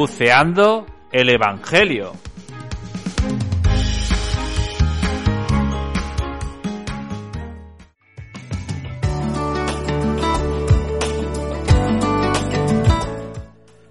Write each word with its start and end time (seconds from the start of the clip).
Buceando 0.00 0.86
el 1.12 1.28
Evangelio. 1.28 2.12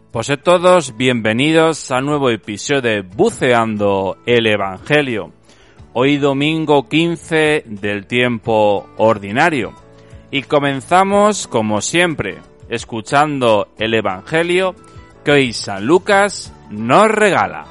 Pues 0.09 0.31
a 0.31 0.37
todos 0.37 0.97
bienvenidos 0.97 1.91
a 1.91 2.01
nuevo 2.01 2.31
episodio 2.31 2.81
de 2.81 3.01
Buceando 3.01 4.17
el 4.25 4.47
Evangelio. 4.47 5.31
Hoy 5.93 6.17
domingo 6.17 6.89
15 6.89 7.65
del 7.67 8.07
tiempo 8.07 8.89
ordinario. 8.97 9.75
Y 10.31 10.41
comenzamos 10.41 11.47
como 11.47 11.81
siempre, 11.81 12.39
escuchando 12.67 13.67
el 13.77 13.93
Evangelio 13.93 14.73
que 15.23 15.31
hoy 15.31 15.53
San 15.53 15.85
Lucas 15.85 16.53
nos 16.69 17.09
regala. 17.09 17.65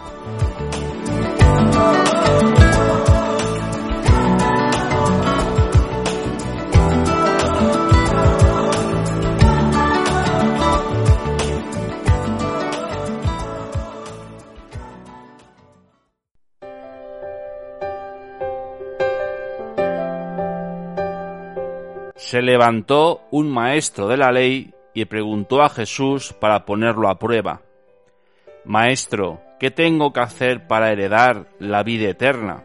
se 22.28 22.42
levantó 22.42 23.22
un 23.30 23.48
maestro 23.48 24.06
de 24.06 24.18
la 24.18 24.30
ley 24.30 24.70
y 25.00 25.04
preguntó 25.04 25.62
a 25.62 25.68
Jesús 25.68 26.32
para 26.32 26.64
ponerlo 26.64 27.08
a 27.08 27.20
prueba. 27.20 27.62
Maestro, 28.64 29.40
¿qué 29.60 29.70
tengo 29.70 30.12
que 30.12 30.18
hacer 30.18 30.66
para 30.66 30.90
heredar 30.90 31.46
la 31.60 31.84
vida 31.84 32.08
eterna? 32.08 32.64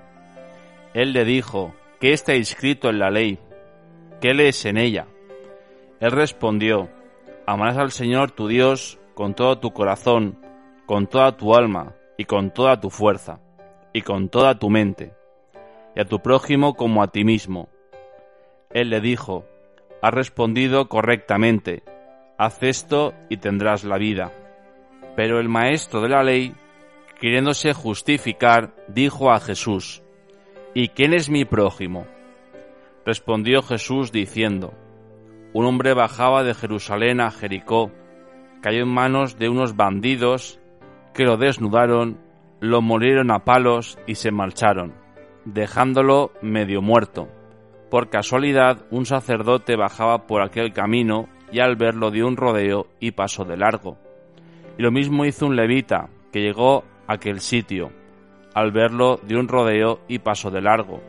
Él 0.95 1.13
le 1.13 1.25
dijo, 1.25 1.75
¿qué 1.99 2.11
está 2.11 2.33
escrito 2.33 2.89
en 2.89 2.97
la 2.97 3.11
ley? 3.11 3.37
¿Qué 4.19 4.33
lees 4.33 4.65
en 4.65 4.77
ella? 4.77 5.05
Él 5.99 6.09
respondió, 6.09 6.89
amarás 7.45 7.77
al 7.77 7.91
Señor 7.91 8.31
tu 8.31 8.47
Dios 8.47 8.99
con 9.13 9.35
todo 9.35 9.59
tu 9.59 9.71
corazón, 9.71 10.39
con 10.87 11.05
toda 11.05 11.37
tu 11.37 11.53
alma 11.53 11.93
y 12.17 12.25
con 12.25 12.49
toda 12.49 12.79
tu 12.79 12.89
fuerza, 12.89 13.41
y 13.93 14.01
con 14.01 14.29
toda 14.29 14.57
tu 14.57 14.71
mente, 14.71 15.13
y 15.95 16.01
a 16.01 16.05
tu 16.05 16.19
prójimo 16.19 16.73
como 16.73 17.03
a 17.03 17.09
ti 17.09 17.25
mismo. 17.25 17.69
Él 18.71 18.89
le 18.89 19.01
dijo, 19.01 19.45
ha 20.01 20.09
respondido 20.09 20.89
correctamente, 20.89 21.83
haz 22.37 22.61
esto 22.63 23.13
y 23.29 23.37
tendrás 23.37 23.83
la 23.83 23.97
vida. 23.97 24.31
Pero 25.15 25.39
el 25.39 25.49
maestro 25.49 26.01
de 26.01 26.09
la 26.09 26.23
ley, 26.23 26.53
queriéndose 27.19 27.73
justificar, 27.73 28.73
dijo 28.87 29.31
a 29.31 29.39
Jesús, 29.39 30.03
¿Y 30.73 30.89
quién 30.89 31.13
es 31.13 31.29
mi 31.29 31.45
prójimo? 31.45 32.07
Respondió 33.05 33.61
Jesús 33.61 34.11
diciendo, 34.11 34.73
Un 35.53 35.65
hombre 35.65 35.93
bajaba 35.93 36.43
de 36.43 36.53
Jerusalén 36.53 37.21
a 37.21 37.29
Jericó, 37.29 37.91
cayó 38.61 38.81
en 38.83 38.89
manos 38.89 39.37
de 39.37 39.49
unos 39.49 39.75
bandidos 39.75 40.59
que 41.13 41.25
lo 41.25 41.37
desnudaron, 41.37 42.17
lo 42.59 42.81
molieron 42.81 43.29
a 43.29 43.45
palos 43.45 43.99
y 44.07 44.15
se 44.15 44.31
marcharon, 44.31 44.93
dejándolo 45.45 46.31
medio 46.41 46.81
muerto. 46.81 47.27
Por 47.91 48.09
casualidad, 48.09 48.85
un 48.89 49.05
sacerdote 49.05 49.75
bajaba 49.75 50.25
por 50.25 50.41
aquel 50.41 50.73
camino 50.73 51.29
y 51.53 51.59
al 51.59 51.75
verlo 51.75 52.11
dio 52.11 52.27
un 52.27 52.35
rodeo 52.35 52.87
y 52.99 53.11
pasó 53.11 53.45
de 53.45 53.55
largo. 53.55 53.97
Y 54.77 54.81
lo 54.81 54.91
mismo 54.91 55.23
hizo 55.23 55.45
un 55.45 55.55
levita, 55.55 56.09
que 56.31 56.41
llegó 56.41 56.83
a 57.07 57.13
aquel 57.13 57.39
sitio. 57.39 57.91
Al 58.55 58.71
verlo 58.71 59.19
dio 59.23 59.39
un 59.39 59.47
rodeo 59.47 59.99
y 60.07 60.19
pasó 60.19 60.49
de 60.49 60.61
largo. 60.61 61.01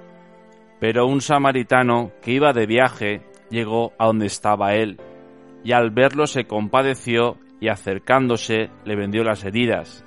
Pero 0.81 1.07
un 1.07 1.21
samaritano 1.21 2.13
que 2.23 2.33
iba 2.33 2.53
de 2.53 2.67
viaje 2.67 3.23
llegó 3.51 3.93
a 3.99 4.07
donde 4.07 4.27
estaba 4.27 4.75
él, 4.75 5.01
y 5.65 5.73
al 5.73 5.91
verlo 5.91 6.27
se 6.27 6.45
compadeció 6.45 7.39
y 7.61 7.69
acercándose 7.69 8.69
le 8.85 8.97
vendió 8.97 9.25
las 9.25 9.45
heridas, 9.45 10.05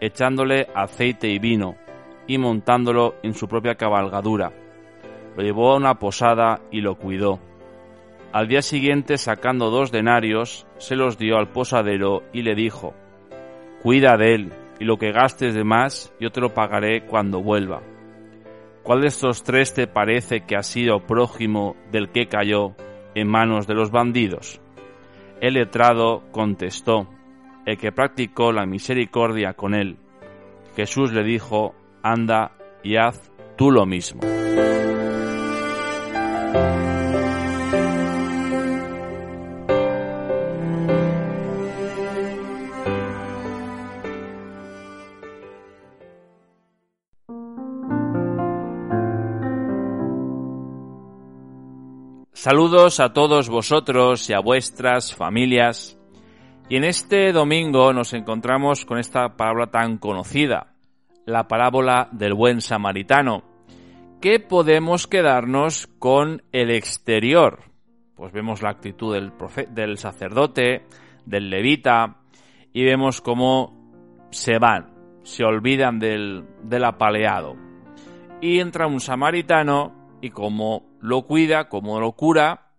echándole 0.00 0.68
aceite 0.74 1.28
y 1.28 1.40
vino, 1.40 1.74
y 2.28 2.38
montándolo 2.38 3.16
en 3.24 3.34
su 3.34 3.48
propia 3.48 3.74
cabalgadura 3.74 4.52
lo 5.36 5.42
llevó 5.42 5.72
a 5.72 5.76
una 5.76 5.98
posada 5.98 6.60
y 6.70 6.80
lo 6.80 6.96
cuidó. 6.96 7.38
Al 8.32 8.48
día 8.48 8.62
siguiente, 8.62 9.18
sacando 9.18 9.68
dos 9.68 9.92
denarios, 9.92 10.66
se 10.78 10.96
los 10.96 11.18
dio 11.18 11.36
al 11.36 11.50
posadero 11.50 12.22
y 12.32 12.40
le 12.40 12.54
dijo, 12.54 12.94
Cuida 13.82 14.16
de 14.16 14.34
él, 14.34 14.52
y 14.80 14.84
lo 14.84 14.96
que 14.96 15.12
gastes 15.12 15.54
de 15.54 15.64
más 15.64 16.14
yo 16.18 16.30
te 16.30 16.40
lo 16.40 16.54
pagaré 16.54 17.04
cuando 17.04 17.42
vuelva. 17.42 17.82
¿Cuál 18.82 19.02
de 19.02 19.08
estos 19.08 19.44
tres 19.44 19.74
te 19.74 19.86
parece 19.86 20.46
que 20.46 20.56
ha 20.56 20.62
sido 20.62 21.06
prójimo 21.06 21.76
del 21.90 22.10
que 22.10 22.26
cayó 22.26 22.74
en 23.14 23.28
manos 23.28 23.66
de 23.66 23.74
los 23.74 23.90
bandidos? 23.90 24.62
El 25.42 25.54
letrado 25.54 26.22
contestó, 26.32 27.10
el 27.66 27.76
que 27.76 27.92
practicó 27.92 28.50
la 28.50 28.64
misericordia 28.64 29.52
con 29.52 29.74
él. 29.74 29.98
Jesús 30.74 31.12
le 31.12 31.22
dijo, 31.22 31.74
anda 32.02 32.52
y 32.82 32.96
haz 32.96 33.30
tú 33.56 33.70
lo 33.70 33.84
mismo. 33.84 34.22
Saludos 52.42 52.98
a 52.98 53.12
todos 53.12 53.48
vosotros 53.48 54.28
y 54.28 54.32
a 54.32 54.40
vuestras 54.40 55.14
familias. 55.14 55.96
Y 56.68 56.74
en 56.74 56.82
este 56.82 57.30
domingo 57.30 57.92
nos 57.92 58.14
encontramos 58.14 58.84
con 58.84 58.98
esta 58.98 59.36
parábola 59.36 59.68
tan 59.68 59.96
conocida, 59.96 60.74
la 61.24 61.46
parábola 61.46 62.08
del 62.10 62.34
buen 62.34 62.60
samaritano 62.60 63.44
qué 64.20 64.40
podemos 64.40 65.06
quedarnos 65.06 65.86
con 66.00 66.42
el 66.50 66.72
exterior? 66.72 67.60
Pues 68.16 68.32
vemos 68.32 68.60
la 68.60 68.70
actitud 68.70 69.14
del, 69.14 69.96
sacerdote, 69.96 70.82
del 71.24 71.48
levita, 71.48 72.16
y 72.72 72.82
vemos 72.82 73.20
cómo 73.20 74.26
se 74.32 74.58
van, 74.58 74.90
se 75.22 75.44
olvidan 75.44 76.00
del 76.00 76.84
apaleado. 76.84 77.54
Y 78.40 78.58
entra 78.58 78.88
un 78.88 78.98
samaritano 78.98 80.01
y 80.22 80.30
cómo 80.30 80.96
lo 81.00 81.26
cuida, 81.26 81.68
cómo 81.68 82.00
lo 82.00 82.12
cura 82.12 82.70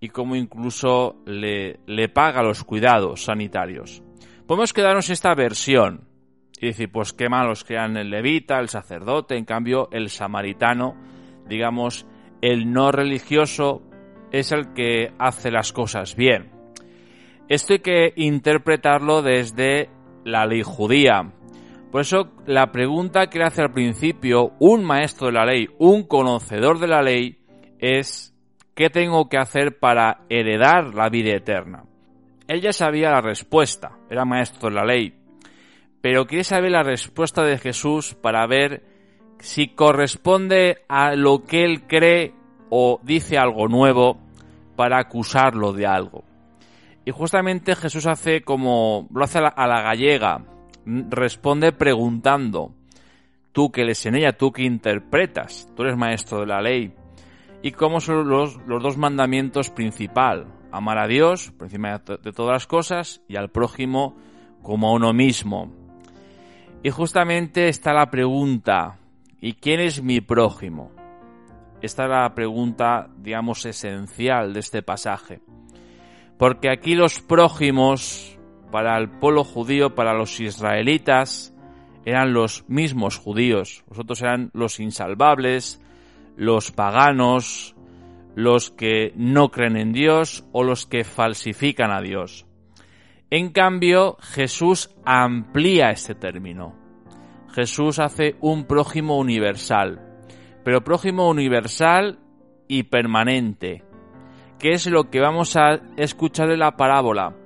y 0.00 0.08
cómo 0.08 0.36
incluso 0.36 1.16
le, 1.26 1.80
le 1.86 2.08
paga 2.08 2.42
los 2.42 2.64
cuidados 2.64 3.24
sanitarios. 3.24 4.02
Podemos 4.46 4.72
quedarnos 4.72 5.10
esta 5.10 5.34
versión, 5.34 6.08
y 6.60 6.68
decir, 6.68 6.90
pues 6.90 7.12
qué 7.12 7.28
malos 7.28 7.64
crean 7.64 7.96
el 7.96 8.10
levita, 8.10 8.58
el 8.58 8.68
sacerdote, 8.68 9.36
en 9.36 9.44
cambio 9.44 9.88
el 9.92 10.08
samaritano, 10.08 10.96
digamos, 11.46 12.06
el 12.40 12.72
no 12.72 12.90
religioso 12.90 13.82
es 14.32 14.52
el 14.52 14.72
que 14.72 15.12
hace 15.18 15.50
las 15.50 15.72
cosas 15.72 16.16
bien. 16.16 16.50
Esto 17.48 17.74
hay 17.74 17.80
que 17.80 18.12
interpretarlo 18.16 19.22
desde 19.22 19.90
la 20.24 20.46
ley 20.46 20.62
judía. 20.62 21.32
Por 21.94 22.00
eso 22.00 22.32
la 22.46 22.72
pregunta 22.72 23.28
que 23.28 23.38
le 23.38 23.44
hace 23.44 23.62
al 23.62 23.70
principio 23.70 24.54
un 24.58 24.82
maestro 24.82 25.28
de 25.28 25.34
la 25.34 25.44
ley, 25.44 25.68
un 25.78 26.02
conocedor 26.02 26.80
de 26.80 26.88
la 26.88 27.02
ley, 27.02 27.38
es 27.78 28.34
¿qué 28.74 28.90
tengo 28.90 29.28
que 29.28 29.38
hacer 29.38 29.78
para 29.78 30.22
heredar 30.28 30.92
la 30.92 31.08
vida 31.08 31.36
eterna? 31.36 31.84
Él 32.48 32.60
ya 32.60 32.72
sabía 32.72 33.12
la 33.12 33.20
respuesta, 33.20 33.92
era 34.10 34.24
maestro 34.24 34.70
de 34.70 34.74
la 34.74 34.84
ley, 34.84 35.14
pero 36.00 36.26
quiere 36.26 36.42
saber 36.42 36.72
la 36.72 36.82
respuesta 36.82 37.44
de 37.44 37.58
Jesús 37.58 38.16
para 38.20 38.44
ver 38.48 38.82
si 39.38 39.68
corresponde 39.68 40.78
a 40.88 41.14
lo 41.14 41.44
que 41.44 41.62
él 41.62 41.86
cree 41.86 42.34
o 42.70 42.98
dice 43.04 43.38
algo 43.38 43.68
nuevo 43.68 44.18
para 44.74 44.98
acusarlo 44.98 45.72
de 45.72 45.86
algo. 45.86 46.24
Y 47.04 47.12
justamente 47.12 47.76
Jesús 47.76 48.08
hace 48.08 48.42
como 48.42 49.06
lo 49.14 49.22
hace 49.22 49.38
a 49.38 49.66
la, 49.68 49.82
gallega, 49.82 50.42
responde 50.84 51.72
preguntando, 51.72 52.72
tú 53.52 53.70
que 53.70 53.84
les 53.84 54.04
ella, 54.06 54.36
tú 54.36 54.52
que 54.52 54.64
interpretas, 54.64 55.68
tú 55.74 55.82
eres 55.82 55.96
maestro 55.96 56.40
de 56.40 56.46
la 56.46 56.60
ley, 56.60 56.92
y 57.62 57.72
cómo 57.72 58.00
son 58.00 58.28
los, 58.28 58.56
los 58.66 58.82
dos 58.82 58.96
mandamientos 58.98 59.70
principal, 59.70 60.46
amar 60.70 60.98
a 60.98 61.06
Dios 61.06 61.52
por 61.52 61.66
encima 61.66 61.98
de 61.98 62.32
todas 62.32 62.52
las 62.52 62.66
cosas 62.66 63.22
y 63.28 63.36
al 63.36 63.50
prójimo 63.50 64.16
como 64.62 64.88
a 64.88 64.92
uno 64.92 65.12
mismo. 65.12 65.72
Y 66.82 66.90
justamente 66.90 67.68
está 67.68 67.94
la 67.94 68.10
pregunta, 68.10 68.98
¿y 69.40 69.54
quién 69.54 69.80
es 69.80 70.02
mi 70.02 70.20
prójimo? 70.20 70.90
Esta 71.80 72.04
es 72.04 72.10
la 72.10 72.34
pregunta, 72.34 73.08
digamos, 73.16 73.64
esencial 73.66 74.52
de 74.52 74.60
este 74.60 74.82
pasaje. 74.82 75.40
Porque 76.38 76.70
aquí 76.70 76.94
los 76.94 77.20
prójimos 77.20 78.33
para 78.74 78.98
el 78.98 79.08
pueblo 79.08 79.44
judío, 79.44 79.94
para 79.94 80.14
los 80.14 80.40
israelitas, 80.40 81.54
eran 82.04 82.32
los 82.32 82.68
mismos 82.68 83.18
judíos. 83.18 83.84
Vosotros 83.86 84.20
eran 84.20 84.50
los 84.52 84.80
insalvables, 84.80 85.80
los 86.36 86.72
paganos, 86.72 87.76
los 88.34 88.72
que 88.72 89.12
no 89.14 89.52
creen 89.52 89.76
en 89.76 89.92
Dios 89.92 90.44
o 90.50 90.64
los 90.64 90.86
que 90.86 91.04
falsifican 91.04 91.92
a 91.92 92.00
Dios. 92.00 92.46
En 93.30 93.50
cambio, 93.50 94.16
Jesús 94.20 94.90
amplía 95.04 95.90
este 95.90 96.16
término. 96.16 96.74
Jesús 97.52 98.00
hace 98.00 98.34
un 98.40 98.64
prójimo 98.64 99.18
universal, 99.18 100.00
pero 100.64 100.82
prójimo 100.82 101.28
universal 101.28 102.18
y 102.66 102.82
permanente, 102.82 103.84
que 104.58 104.72
es 104.72 104.88
lo 104.88 105.10
que 105.10 105.20
vamos 105.20 105.54
a 105.54 105.80
escuchar 105.96 106.50
en 106.50 106.58
la 106.58 106.76
parábola. 106.76 107.36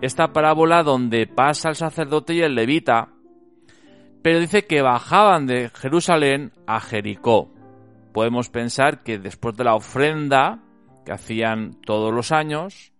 Esta 0.00 0.32
parábola 0.32 0.82
donde 0.82 1.26
pasa 1.26 1.70
el 1.70 1.76
sacerdote 1.76 2.34
y 2.34 2.42
el 2.42 2.54
levita, 2.54 3.08
pero 4.22 4.40
dice 4.40 4.66
que 4.66 4.82
bajaban 4.82 5.46
de 5.46 5.70
Jerusalén 5.70 6.52
a 6.66 6.80
Jericó. 6.80 7.50
Podemos 8.12 8.48
pensar 8.48 9.02
que 9.02 9.18
después 9.18 9.56
de 9.56 9.64
la 9.64 9.74
ofrenda 9.74 10.60
que 11.04 11.12
hacían 11.12 11.80
todos 11.84 12.12
los 12.12 12.32
años, 12.32 12.92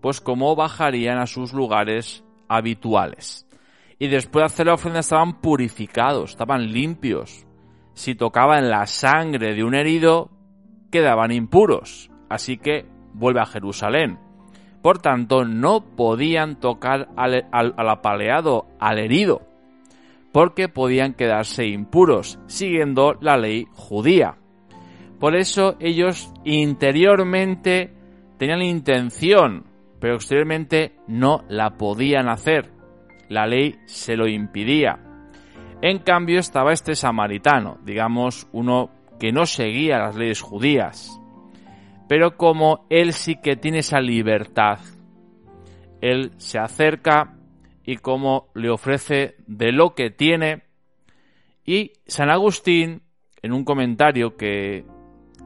pues 0.00 0.20
cómo 0.20 0.56
bajarían 0.56 1.18
a 1.18 1.26
sus 1.26 1.52
lugares 1.52 2.24
habituales. 2.48 3.46
Y 3.98 4.08
después 4.08 4.42
de 4.42 4.46
hacer 4.46 4.66
la 4.66 4.74
ofrenda 4.74 5.00
estaban 5.00 5.40
purificados, 5.40 6.30
estaban 6.30 6.72
limpios. 6.72 7.46
Si 7.94 8.14
tocaban 8.14 8.68
la 8.68 8.86
sangre 8.86 9.54
de 9.54 9.64
un 9.64 9.74
herido, 9.74 10.30
quedaban 10.90 11.30
impuros. 11.30 12.10
Así 12.28 12.58
que 12.58 12.86
vuelve 13.12 13.40
a 13.40 13.46
Jerusalén. 13.46 14.18
Por 14.84 14.98
tanto, 14.98 15.46
no 15.46 15.80
podían 15.80 16.60
tocar 16.60 17.08
al, 17.16 17.48
apaleado, 17.88 18.66
al 18.78 18.98
herido, 18.98 19.40
porque 20.30 20.68
podían 20.68 21.14
quedarse 21.14 21.66
impuros, 21.66 22.38
siguiendo 22.48 23.14
la 23.22 23.38
ley 23.38 23.66
judía. 23.72 24.36
Por 25.18 25.36
eso 25.36 25.76
ellos 25.80 26.30
interiormente 26.44 27.94
tenían 28.36 28.60
intención, 28.60 29.64
pero 30.00 30.16
exteriormente 30.16 30.96
no 31.08 31.44
la 31.48 31.78
podían 31.78 32.28
hacer. 32.28 32.70
La 33.30 33.46
ley 33.46 33.76
se 33.86 34.16
lo 34.16 34.28
impidía. 34.28 34.98
En 35.80 36.00
cambio 36.00 36.38
estaba 36.38 36.74
este 36.74 36.94
samaritano, 36.94 37.78
digamos 37.86 38.48
uno 38.52 38.90
que 39.18 39.32
no 39.32 39.46
seguía 39.46 39.96
las 39.96 40.14
leyes 40.14 40.42
judías, 40.42 41.18
pero 42.08 42.36
como 42.36 42.86
él 42.90 43.12
sí 43.12 43.36
que 43.36 43.56
tiene 43.56 43.78
esa 43.78 44.00
libertad, 44.00 44.78
él 46.00 46.32
se 46.36 46.58
acerca 46.58 47.36
y 47.84 47.96
como 47.96 48.48
le 48.54 48.70
ofrece 48.70 49.36
de 49.46 49.72
lo 49.72 49.94
que 49.94 50.10
tiene, 50.10 50.64
y 51.64 51.92
San 52.06 52.30
Agustín, 52.30 53.02
en 53.42 53.52
un 53.52 53.64
comentario 53.64 54.36
que, 54.36 54.84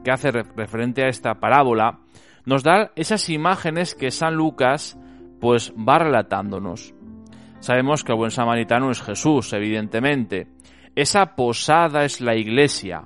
que 0.03 0.11
hace 0.11 0.31
referente 0.31 1.03
a 1.03 1.07
esta 1.07 1.35
parábola, 1.35 1.99
nos 2.45 2.63
da 2.63 2.91
esas 2.95 3.29
imágenes 3.29 3.95
que 3.95 4.11
San 4.11 4.35
Lucas 4.35 4.97
pues 5.39 5.73
va 5.73 5.99
relatándonos. 5.99 6.93
Sabemos 7.59 8.03
que 8.03 8.13
el 8.13 8.17
buen 8.17 8.31
samaritano 8.31 8.89
es 8.91 9.01
Jesús, 9.01 9.51
evidentemente. 9.53 10.47
Esa 10.95 11.35
posada 11.35 12.03
es 12.03 12.21
la 12.21 12.35
iglesia. 12.35 13.03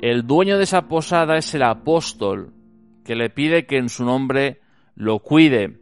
El 0.00 0.26
dueño 0.26 0.56
de 0.56 0.64
esa 0.64 0.88
posada 0.88 1.36
es 1.36 1.54
el 1.54 1.62
apóstol, 1.62 2.54
que 3.04 3.14
le 3.14 3.28
pide 3.28 3.66
que 3.66 3.76
en 3.76 3.90
su 3.90 4.04
nombre 4.04 4.60
lo 4.94 5.18
cuide. 5.18 5.78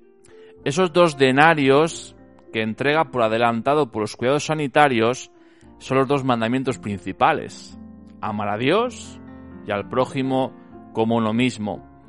Esos 0.64 0.92
dos 0.92 1.16
denarios 1.16 2.16
que 2.52 2.62
entrega 2.62 3.12
por 3.12 3.22
adelantado 3.22 3.92
por 3.92 4.02
los 4.02 4.16
cuidados 4.16 4.46
sanitarios 4.46 5.30
son 5.78 5.98
los 5.98 6.08
dos 6.08 6.24
mandamientos 6.24 6.78
principales. 6.80 7.78
Amar 8.20 8.48
a 8.48 8.58
Dios 8.58 9.20
y 9.66 9.70
al 9.70 9.88
prójimo 9.88 10.52
como 10.92 11.16
uno 11.16 11.32
mismo. 11.32 12.02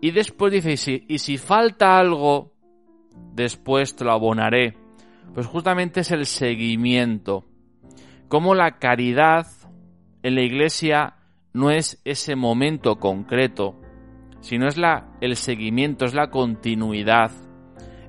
Y 0.00 0.10
después 0.10 0.52
dice, 0.52 1.04
y 1.06 1.18
si, 1.18 1.38
falta 1.38 1.96
algo, 1.96 2.52
después 3.32 3.94
te 3.94 4.04
lo 4.04 4.10
abonaré. 4.10 4.76
Pues 5.32 5.46
justamente 5.46 6.00
es 6.00 6.10
el 6.10 6.26
seguimiento. 6.26 7.44
Como 8.26 8.56
la 8.56 8.78
caridad 8.78 9.46
en 10.22 10.34
la 10.34 10.42
iglesia 10.42 11.13
no 11.54 11.70
es 11.70 12.00
ese 12.04 12.36
momento 12.36 12.96
concreto, 12.96 13.80
sino 14.40 14.66
es 14.66 14.76
la, 14.76 15.16
el 15.20 15.36
seguimiento, 15.36 16.04
es 16.04 16.12
la 16.12 16.28
continuidad. 16.28 17.30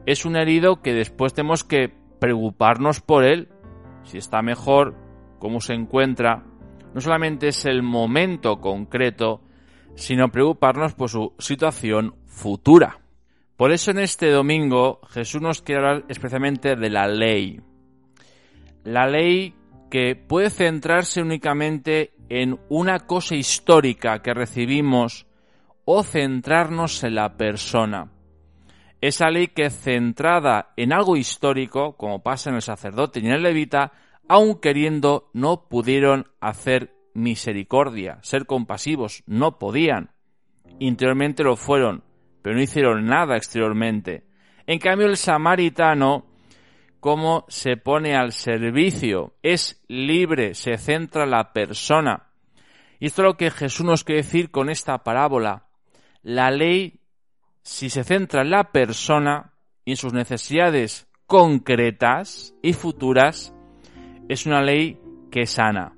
Es 0.05 0.25
un 0.25 0.35
herido 0.35 0.81
que 0.81 0.93
después 0.93 1.33
tenemos 1.33 1.63
que 1.63 1.93
preocuparnos 2.19 3.01
por 3.01 3.23
él, 3.23 3.47
si 4.03 4.17
está 4.17 4.41
mejor, 4.41 4.95
cómo 5.39 5.61
se 5.61 5.73
encuentra. 5.73 6.43
No 6.93 7.01
solamente 7.01 7.49
es 7.49 7.65
el 7.65 7.83
momento 7.83 8.59
concreto, 8.59 9.41
sino 9.95 10.31
preocuparnos 10.31 10.93
por 10.93 11.09
su 11.09 11.33
situación 11.37 12.15
futura. 12.25 12.99
Por 13.57 13.71
eso 13.71 13.91
en 13.91 13.99
este 13.99 14.31
domingo 14.31 14.99
Jesús 15.09 15.41
nos 15.41 15.61
quiere 15.61 15.81
hablar 15.81 16.05
especialmente 16.09 16.75
de 16.75 16.89
la 16.89 17.07
ley. 17.07 17.61
La 18.83 19.07
ley 19.07 19.53
que 19.89 20.15
puede 20.15 20.49
centrarse 20.49 21.21
únicamente 21.21 22.14
en 22.29 22.59
una 22.69 22.99
cosa 22.99 23.35
histórica 23.35 24.21
que 24.21 24.33
recibimos 24.33 25.27
o 25.85 26.03
centrarnos 26.03 27.03
en 27.03 27.15
la 27.15 27.37
persona. 27.37 28.11
Esa 29.01 29.29
ley 29.29 29.49
que 29.49 29.69
centrada 29.69 30.73
en 30.77 30.91
algo 30.91 31.15
histórico, 31.15 31.95
como 31.95 32.23
pasa 32.23 32.49
en 32.49 32.55
el 32.55 32.61
sacerdote 32.61 33.19
y 33.19 33.27
en 33.27 33.33
el 33.33 33.43
levita, 33.43 33.91
aun 34.27 34.59
queriendo, 34.59 35.29
no 35.33 35.67
pudieron 35.67 36.27
hacer 36.39 36.95
misericordia, 37.13 38.19
ser 38.21 38.45
compasivos, 38.45 39.23
no 39.27 39.59
podían. 39.59 40.11
Interiormente 40.79 41.43
lo 41.43 41.55
fueron, 41.55 42.03
pero 42.41 42.55
no 42.55 42.61
hicieron 42.61 43.05
nada 43.05 43.37
exteriormente. 43.37 44.25
En 44.67 44.79
cambio, 44.79 45.07
el 45.07 45.17
samaritano, 45.17 46.25
como 47.05 47.45
se 47.49 47.77
pone 47.77 48.15
al 48.15 48.31
servicio, 48.31 49.35
es 49.43 49.79
libre, 49.87 50.55
se 50.55 50.75
centra 50.79 51.25
en 51.25 51.29
la 51.29 51.53
persona. 51.53 52.31
Y 52.99 53.05
esto 53.05 53.21
es 53.21 53.27
lo 53.27 53.37
que 53.37 53.51
Jesús 53.51 53.85
nos 53.85 54.03
quiere 54.03 54.23
decir 54.23 54.49
con 54.49 54.71
esta 54.71 55.03
parábola. 55.03 55.67
La 56.23 56.49
ley, 56.49 57.01
si 57.61 57.91
se 57.91 58.03
centra 58.03 58.41
en 58.41 58.49
la 58.49 58.71
persona 58.71 59.53
y 59.85 59.91
en 59.91 59.97
sus 59.97 60.13
necesidades 60.13 61.07
concretas 61.27 62.55
y 62.63 62.73
futuras, 62.73 63.53
es 64.27 64.47
una 64.47 64.63
ley 64.63 64.99
que 65.29 65.45
sana 65.45 65.95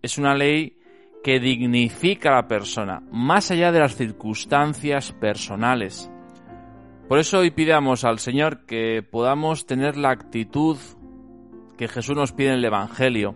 es 0.00 0.16
una 0.16 0.34
ley 0.34 0.78
que 1.22 1.40
dignifica 1.40 2.30
a 2.30 2.36
la 2.36 2.48
persona, 2.48 3.02
más 3.12 3.50
allá 3.50 3.70
de 3.70 3.80
las 3.80 3.96
circunstancias 3.96 5.12
personales. 5.12 6.10
Por 7.08 7.18
eso 7.18 7.38
hoy 7.38 7.50
pidamos 7.50 8.04
al 8.04 8.18
Señor 8.18 8.66
que 8.66 9.02
podamos 9.02 9.64
tener 9.64 9.96
la 9.96 10.10
actitud 10.10 10.76
que 11.78 11.88
Jesús 11.88 12.14
nos 12.14 12.32
pide 12.32 12.48
en 12.48 12.56
el 12.56 12.64
Evangelio, 12.66 13.34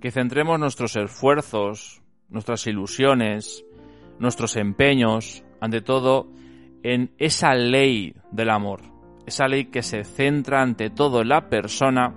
que 0.00 0.10
centremos 0.10 0.58
nuestros 0.58 0.96
esfuerzos, 0.96 2.00
nuestras 2.30 2.66
ilusiones, 2.66 3.62
nuestros 4.18 4.56
empeños, 4.56 5.44
ante 5.60 5.82
todo, 5.82 6.32
en 6.82 7.12
esa 7.18 7.52
ley 7.54 8.14
del 8.30 8.48
amor, 8.48 8.80
esa 9.26 9.48
ley 9.48 9.66
que 9.66 9.82
se 9.82 10.02
centra 10.04 10.62
ante 10.62 10.88
todo 10.88 11.20
en 11.20 11.28
la 11.28 11.50
persona 11.50 12.14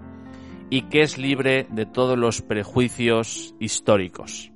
y 0.70 0.84
que 0.84 1.01
es 1.01 1.18
libre 1.18 1.68
de 1.70 1.86
todos 1.86 2.18
los 2.18 2.42
prejuicios 2.42 3.56
históricos. 3.60 4.50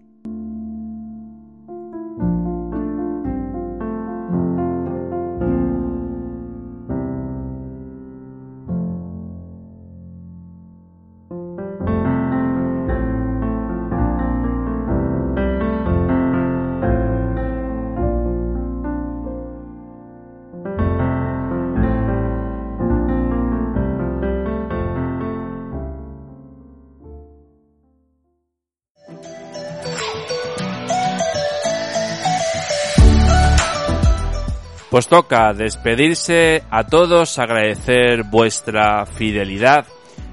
Pues 34.95 35.09
toca 35.09 35.51
despedirse 35.51 36.63
a 36.71 36.85
todos, 36.85 37.37
agradecer 37.37 38.23
vuestra 38.23 39.05
fidelidad 39.05 39.85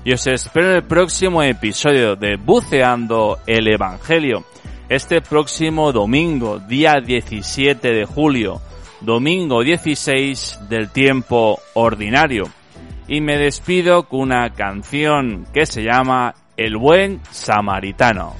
y 0.04 0.12
os 0.12 0.24
espero 0.28 0.70
en 0.70 0.76
el 0.76 0.84
próximo 0.84 1.42
episodio 1.42 2.14
de 2.14 2.36
Buceando 2.36 3.40
el 3.48 3.66
Evangelio. 3.66 4.44
Este 4.88 5.20
próximo 5.20 5.90
domingo, 5.90 6.60
día 6.60 7.00
17 7.04 7.88
de 7.92 8.04
julio, 8.04 8.60
domingo 9.00 9.64
16 9.64 10.60
del 10.68 10.90
tiempo 10.90 11.58
ordinario. 11.74 12.44
y 13.08 13.20
me 13.20 13.38
despido 13.38 14.04
con 14.04 14.20
una 14.20 14.50
canción 14.50 15.44
que 15.52 15.66
se 15.66 15.82
llama 15.82 16.36
El 16.56 16.76
buen 16.76 17.20
samaritano. 17.32 18.36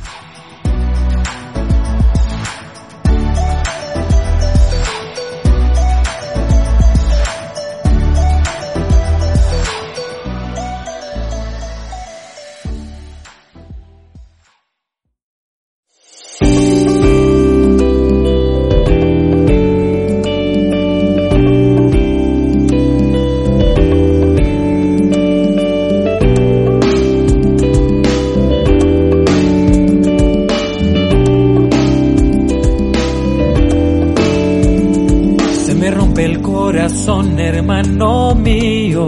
Son 37.04 37.38
hermano 37.38 38.35
mío, 38.35 39.04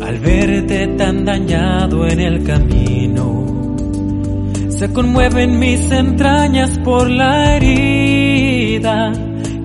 al 0.00 0.18
verte 0.20 0.86
tan 0.96 1.24
dañado 1.24 2.06
en 2.06 2.20
el 2.20 2.44
camino. 2.44 3.76
Se 4.68 4.92
conmueven 4.92 5.58
mis 5.58 5.90
entrañas 5.90 6.78
por 6.84 7.10
la 7.10 7.56
herida 7.56 9.12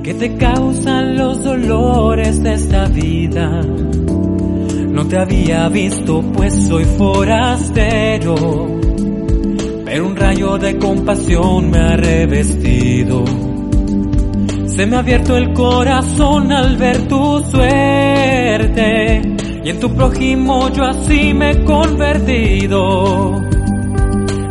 que 0.01 0.13
te 0.15 0.35
causan 0.37 1.15
los 1.15 1.43
dolores 1.43 2.41
de 2.41 2.53
esta 2.53 2.85
vida. 2.85 3.61
No 3.61 5.07
te 5.07 5.17
había 5.17 5.69
visto 5.69 6.23
pues 6.33 6.55
soy 6.67 6.85
forastero, 6.85 8.35
pero 9.85 10.07
un 10.07 10.15
rayo 10.15 10.57
de 10.57 10.77
compasión 10.77 11.69
me 11.69 11.77
ha 11.77 11.95
revestido 11.97 13.52
se 14.75 14.85
me 14.87 14.95
ha 14.95 14.99
abierto 14.99 15.37
el 15.37 15.53
corazón 15.53 16.51
al 16.51 16.77
ver 16.77 17.07
tu 17.07 17.43
suerte. 17.43 19.21
Y 19.63 19.69
en 19.69 19.79
tu 19.79 19.93
prójimo 19.93 20.69
yo 20.69 20.83
así 20.83 21.33
me 21.33 21.51
he 21.51 21.63
convertido. 21.63 23.39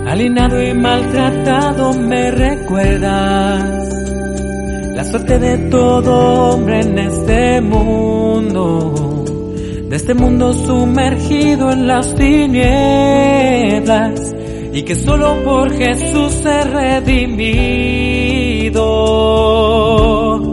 Alienado 0.07 0.63
y 0.63 0.73
maltratado 0.75 1.93
me 1.95 2.31
recuerdas. 2.31 3.89
La 4.95 5.05
suerte 5.05 5.39
de 5.39 5.59
todo 5.71 6.51
hombre 6.51 6.81
en 6.83 6.99
este 6.99 7.61
mundo, 7.61 9.25
de 9.89 9.97
este 9.97 10.15
mundo 10.15 10.53
sumergido 10.53 11.73
en 11.73 11.89
las 11.89 12.15
tinieblas. 12.15 13.33
Y 14.73 14.83
que 14.85 14.95
solo 14.95 15.43
por 15.45 15.73
Jesús 15.73 16.33
se 16.33 16.65
redimido. 18.71 20.53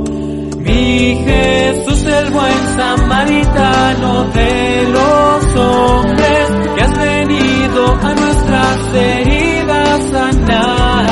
Jesús 1.25 2.03
el 2.03 2.31
buen 2.31 2.77
samaritano 2.77 4.23
de 4.25 4.87
los 4.91 5.55
hombres, 5.55 6.49
que 6.75 6.81
has 6.81 6.97
venido 6.97 7.93
a 8.01 8.13
nuestras 8.13 8.95
heridas 8.95 10.01
sanar. 10.11 11.05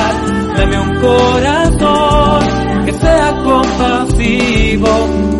Dame 0.58 0.80
un 0.80 0.96
corazón 1.00 2.86
que 2.86 2.94
sea 2.94 3.44
compasivo 3.44 4.88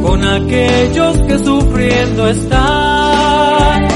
con 0.04 0.24
aquellos 0.24 1.18
que 1.20 1.40
sufriendo 1.40 2.28
están 2.28 3.88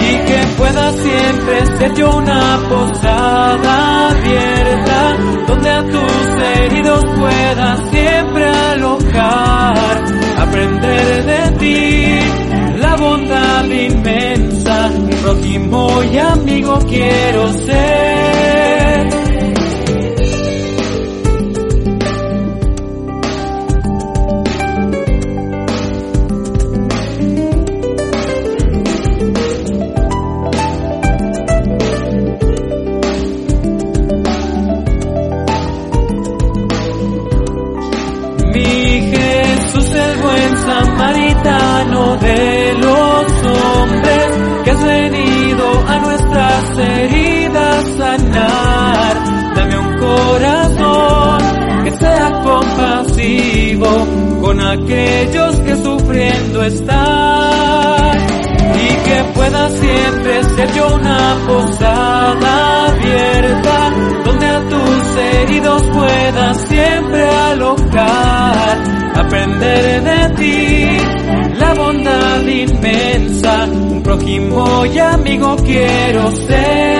y 0.00 0.16
que 0.26 0.46
pueda 0.56 0.92
siempre 0.92 1.66
ser 1.78 1.94
yo 1.94 2.10
una 2.10 2.58
posada 2.68 4.10
abierta 4.10 5.16
donde 5.46 5.70
a 5.70 5.82
tus 5.84 6.27
heridos 6.42 7.04
pueda 7.18 7.76
siempre 7.90 8.48
alojar, 8.48 10.04
aprender 10.38 11.24
de 11.24 11.50
ti 11.58 12.78
la 12.80 12.96
bondad 12.96 13.64
inmensa, 13.64 14.90
prójimo 15.22 16.02
y 16.12 16.18
amigo 16.18 16.78
quiero 16.88 17.52
ser. 17.52 18.37
Con 54.48 54.60
aquellos 54.60 55.56
que 55.56 55.76
sufriendo 55.76 56.62
están 56.62 58.18
y 58.76 58.88
que 59.06 59.32
pueda 59.34 59.68
siempre 59.68 60.42
ser 60.42 60.72
yo 60.72 60.94
una 60.94 61.36
posada 61.46 62.86
abierta 62.86 63.90
donde 64.24 64.46
a 64.46 64.60
tus 64.70 65.16
heridos 65.16 65.82
pueda 65.92 66.54
siempre 66.54 67.28
alojar, 67.28 68.78
aprender 69.16 70.02
de 70.02 70.34
ti 70.36 71.58
la 71.58 71.74
bondad 71.74 72.40
inmensa, 72.40 73.64
un 73.64 74.02
prójimo 74.02 74.86
y 74.86 74.98
amigo 74.98 75.56
quiero 75.56 76.30
ser. 76.46 76.97